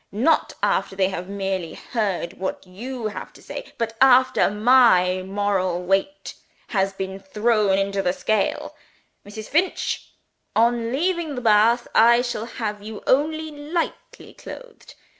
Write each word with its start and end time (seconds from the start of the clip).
Not 0.11 0.53
after 0.63 0.95
they 0.95 1.09
have 1.09 1.29
merely 1.29 1.75
heard 1.75 2.33
what 2.39 2.65
you 2.65 3.05
have 3.09 3.31
to 3.33 3.41
say, 3.43 3.71
but 3.77 3.95
after 4.01 4.49
My 4.49 5.21
Moral 5.21 5.83
Weight 5.83 6.33
has 6.69 6.91
been 6.91 7.19
thrown 7.19 7.77
into 7.77 8.01
the 8.01 8.11
scale. 8.11 8.75
Mrs. 9.23 9.47
Finch! 9.47 10.11
on 10.55 10.91
leaving 10.91 11.35
the 11.35 11.41
bath, 11.41 11.87
I 11.93 12.23
shall 12.23 12.47
have 12.47 12.81
you 12.81 13.03
only 13.05 13.51
lightly 13.51 14.33
clothed. 14.33 14.95